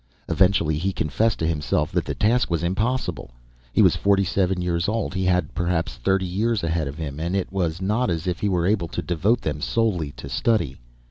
Eventually 0.27 0.79
he 0.79 0.93
confessed 0.93 1.37
to 1.37 1.45
himself 1.47 1.91
that 1.91 2.05
the 2.05 2.15
task 2.15 2.49
was 2.49 2.63
impossible. 2.63 3.29
He 3.71 3.83
was 3.83 3.95
forty 3.95 4.23
seven 4.23 4.59
years 4.59 4.87
old; 4.89 5.13
he 5.13 5.25
had 5.25 5.53
perhaps 5.53 5.93
thirty 5.97 6.25
years 6.25 6.63
ahead 6.63 6.87
of 6.87 6.97
him, 6.97 7.19
and 7.19 7.35
it 7.35 7.51
was 7.51 7.83
not 7.83 8.09
as 8.09 8.25
if 8.25 8.39
he 8.39 8.49
were 8.49 8.65
able 8.65 8.87
to 8.87 9.03
devote 9.03 9.41
them 9.41 9.61
solely 9.61 10.11
to 10.13 10.27
study. 10.27 10.77